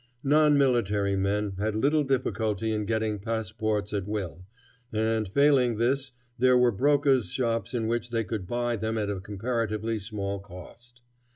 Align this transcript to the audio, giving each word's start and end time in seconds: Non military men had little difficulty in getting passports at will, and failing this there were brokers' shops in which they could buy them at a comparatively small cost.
Non 0.23 0.57
military 0.57 1.15
men 1.15 1.51
had 1.59 1.75
little 1.75 2.03
difficulty 2.03 2.71
in 2.71 2.85
getting 2.87 3.19
passports 3.19 3.93
at 3.93 4.07
will, 4.07 4.47
and 4.91 5.27
failing 5.29 5.77
this 5.77 6.11
there 6.39 6.57
were 6.57 6.71
brokers' 6.71 7.29
shops 7.29 7.75
in 7.75 7.85
which 7.85 8.09
they 8.09 8.23
could 8.23 8.47
buy 8.47 8.75
them 8.77 8.97
at 8.97 9.11
a 9.11 9.19
comparatively 9.21 9.99
small 9.99 10.39
cost. 10.39 11.03